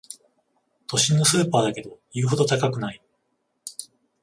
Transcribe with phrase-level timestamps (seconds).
[0.87, 3.03] 都心のスーパーだけど言うほど高くない